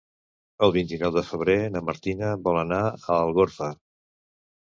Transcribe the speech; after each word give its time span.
El 0.67 0.71
vint-i-nou 0.77 1.11
de 1.17 1.21
febrer 1.27 1.57
na 1.75 1.83
Martina 1.89 2.31
vol 2.47 2.57
anar 2.63 2.79
a 2.87 3.19
Algorfa. 3.27 3.69